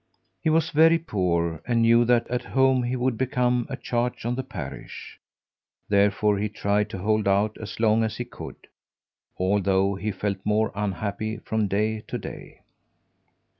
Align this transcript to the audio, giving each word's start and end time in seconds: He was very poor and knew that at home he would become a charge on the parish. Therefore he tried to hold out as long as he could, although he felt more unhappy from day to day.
He 0.41 0.49
was 0.49 0.71
very 0.71 0.97
poor 0.97 1.61
and 1.67 1.83
knew 1.83 2.05
that 2.05 2.27
at 2.27 2.41
home 2.41 2.81
he 2.81 2.95
would 2.95 3.19
become 3.19 3.67
a 3.69 3.77
charge 3.77 4.25
on 4.25 4.33
the 4.33 4.41
parish. 4.41 5.19
Therefore 5.89 6.39
he 6.39 6.49
tried 6.49 6.89
to 6.89 6.97
hold 6.97 7.27
out 7.27 7.55
as 7.59 7.79
long 7.79 8.03
as 8.03 8.17
he 8.17 8.25
could, 8.25 8.65
although 9.37 9.93
he 9.93 10.11
felt 10.11 10.43
more 10.43 10.71
unhappy 10.73 11.37
from 11.37 11.67
day 11.67 11.99
to 12.07 12.17
day. 12.17 12.61